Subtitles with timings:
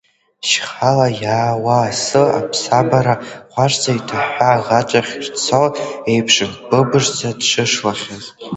[0.47, 3.15] Шьхала иаауа асы, аԥсабара
[3.53, 5.61] ҟәашӡа иҭаҳәҳәа агаҿахь ишцо
[6.11, 8.23] еиԥшын, дбыбышӡа дшышлахьаз.